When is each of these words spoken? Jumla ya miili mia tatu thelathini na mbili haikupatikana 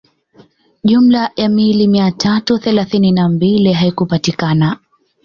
Jumla 0.83 1.31
ya 1.35 1.49
miili 1.49 1.87
mia 1.87 2.11
tatu 2.11 2.57
thelathini 2.59 3.11
na 3.11 3.29
mbili 3.29 3.73
haikupatikana 3.73 4.77